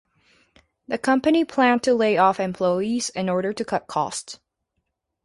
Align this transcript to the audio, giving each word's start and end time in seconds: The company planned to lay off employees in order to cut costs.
The 0.87 0.97
company 0.97 1.45
planned 1.45 1.83
to 1.83 1.93
lay 1.93 2.17
off 2.17 2.39
employees 2.39 3.09
in 3.09 3.29
order 3.29 3.53
to 3.53 3.63
cut 3.63 3.85
costs. 3.85 4.39